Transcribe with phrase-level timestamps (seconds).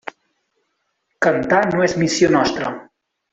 [1.25, 2.73] Cantar no és missió nostra.